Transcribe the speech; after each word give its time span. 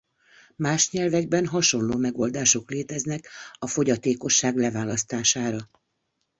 Más 0.57 0.89
nyelvekben 0.91 1.47
hasonló 1.47 1.97
megoldások 1.97 2.69
léteznek 2.69 3.29
a 3.53 3.67
fogyatékosság 3.67 4.57
leválasztására. 4.57 5.69